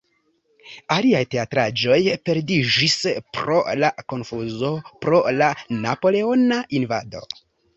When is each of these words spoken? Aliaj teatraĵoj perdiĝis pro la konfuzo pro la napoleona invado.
Aliaj 0.93 1.19
teatraĵoj 1.33 1.97
perdiĝis 2.29 2.97
pro 3.37 3.59
la 3.83 3.93
konfuzo 4.15 4.73
pro 5.05 5.21
la 5.41 5.51
napoleona 5.87 6.59
invado. 6.81 7.27